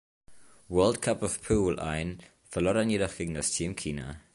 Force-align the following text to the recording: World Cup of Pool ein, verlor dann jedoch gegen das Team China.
World 0.67 0.99
Cup 1.03 1.21
of 1.21 1.43
Pool 1.43 1.79
ein, 1.79 2.23
verlor 2.49 2.73
dann 2.73 2.89
jedoch 2.89 3.15
gegen 3.15 3.35
das 3.35 3.51
Team 3.51 3.75
China. 3.75 4.19